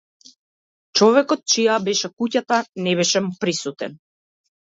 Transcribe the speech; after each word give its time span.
Човекот 0.99 1.43
чија 1.55 1.75
беше 1.89 2.11
куќата 2.21 2.59
не 2.87 2.97
беше 3.01 3.21
присутен. 3.45 3.97